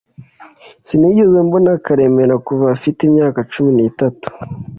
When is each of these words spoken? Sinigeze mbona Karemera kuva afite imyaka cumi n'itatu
Sinigeze 0.87 1.37
mbona 1.47 1.71
Karemera 1.85 2.35
kuva 2.47 2.65
afite 2.75 2.99
imyaka 3.09 3.39
cumi 3.51 3.71
n'itatu 3.77 4.27